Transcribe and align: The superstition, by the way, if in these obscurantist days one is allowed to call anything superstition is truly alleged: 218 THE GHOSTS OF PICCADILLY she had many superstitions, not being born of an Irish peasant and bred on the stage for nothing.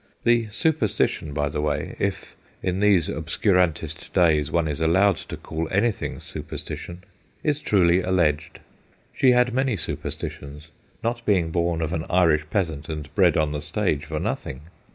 The 0.23 0.49
superstition, 0.49 1.31
by 1.31 1.49
the 1.49 1.61
way, 1.61 1.95
if 1.99 2.35
in 2.63 2.79
these 2.79 3.07
obscurantist 3.07 4.11
days 4.15 4.49
one 4.49 4.67
is 4.67 4.79
allowed 4.79 5.17
to 5.17 5.37
call 5.37 5.67
anything 5.69 6.19
superstition 6.19 7.03
is 7.43 7.61
truly 7.61 8.01
alleged: 8.01 8.55
218 8.55 8.55
THE 8.55 8.61
GHOSTS 8.63 8.97
OF 8.97 9.07
PICCADILLY 9.11 9.19
she 9.19 9.31
had 9.35 9.53
many 9.53 9.77
superstitions, 10.57 10.71
not 11.03 11.23
being 11.23 11.51
born 11.51 11.83
of 11.83 11.93
an 11.93 12.05
Irish 12.09 12.45
peasant 12.49 12.89
and 12.89 13.13
bred 13.13 13.37
on 13.37 13.51
the 13.51 13.61
stage 13.61 14.05
for 14.05 14.17
nothing. 14.19 14.61